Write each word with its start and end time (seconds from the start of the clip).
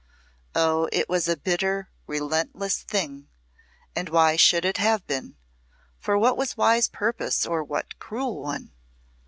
Oh, 0.55 0.89
it 0.91 1.07
was 1.07 1.27
a 1.27 1.37
bitter, 1.37 1.91
relentless 2.07 2.81
thing; 2.81 3.27
and 3.95 4.09
why 4.09 4.35
should 4.35 4.65
it 4.65 4.77
have 4.77 5.05
been 5.05 5.35
for 5.99 6.17
what 6.17 6.43
wise 6.57 6.87
purpose 6.89 7.45
or 7.45 7.63
what 7.63 7.99
cruel 7.99 8.41
one? 8.41 8.71